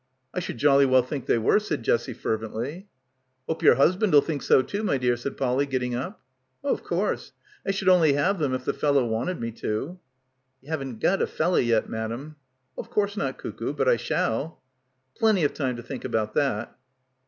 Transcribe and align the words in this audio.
"I 0.33 0.39
should 0.39 0.57
jolly 0.57 0.87
well 0.87 1.03
think 1.03 1.27
they 1.27 1.37
were," 1.37 1.59
said 1.59 1.83
Jessie 1.83 2.15
fervently. 2.15 2.87
"Hope 3.47 3.61
your 3.61 3.75
husband'll 3.75 4.21
think 4.21 4.41
so 4.41 4.63
too, 4.63 4.81
my 4.83 4.97
dear," 4.97 5.15
said 5.15 5.37
Polly, 5.37 5.67
getting 5.67 5.93
up. 5.93 6.19
"Oh, 6.63 6.73
of 6.73 6.83
course, 6.83 7.33
I 7.67 7.69
should 7.69 7.87
only 7.87 8.13
have 8.13 8.39
them 8.39 8.55
if 8.55 8.65
the 8.65 8.73
fellow 8.73 9.05
wanted 9.05 9.39
me 9.39 9.51
to." 9.51 9.99
"You 10.61 10.69
haven't 10.71 11.01
got 11.01 11.21
a 11.21 11.27
fella 11.27 11.59
yet, 11.59 11.87
madam." 11.87 12.37
"Of 12.75 12.89
course 12.89 13.15
not, 13.15 13.37
cuckoo. 13.37 13.73
But 13.73 13.87
I 13.87 13.97
shall." 13.97 14.63
"Plenty 15.19 15.43
of 15.43 15.53
time 15.53 15.75
to 15.75 15.83
think 15.83 16.03
about 16.03 16.33
that." 16.33 16.75